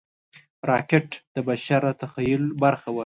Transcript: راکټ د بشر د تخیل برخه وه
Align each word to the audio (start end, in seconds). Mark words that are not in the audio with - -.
راکټ 0.69 1.09
د 1.35 1.37
بشر 1.47 1.81
د 1.85 1.91
تخیل 2.01 2.43
برخه 2.63 2.89
وه 2.93 2.99